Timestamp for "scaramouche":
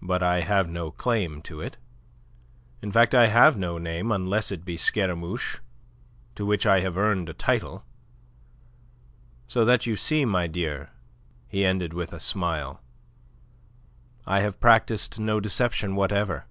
4.78-5.58